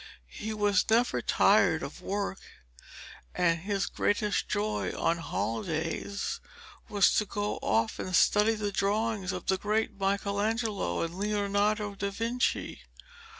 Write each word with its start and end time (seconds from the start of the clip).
He 0.33 0.51
was 0.51 0.83
never 0.89 1.21
tired 1.21 1.83
of 1.83 2.01
work, 2.01 2.39
and 3.35 3.59
his 3.59 3.85
greatest 3.85 4.49
joy 4.49 4.91
on 4.97 5.19
holidays 5.19 6.39
was 6.89 7.13
to 7.17 7.25
go 7.27 7.59
of 7.61 7.99
and 7.99 8.15
study 8.15 8.55
the 8.55 8.71
drawings 8.71 9.31
of 9.31 9.45
the 9.45 9.59
great 9.59 9.99
Michelangelo 9.99 11.03
and 11.03 11.13
Leonardo 11.19 11.93
da 11.93 12.09
Vinci. 12.09 12.81